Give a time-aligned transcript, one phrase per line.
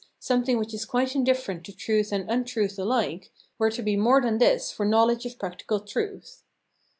[0.17, 4.39] something which is quite indifferent to truth and untruth alike, were to be more than
[4.39, 6.41] this for knowledge of practical truth.